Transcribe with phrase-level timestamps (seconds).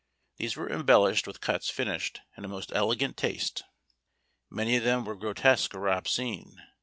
[0.37, 3.61] These were embellished with cuts finished in a most elegant taste:
[4.49, 6.59] many of them were grotesque or obscene.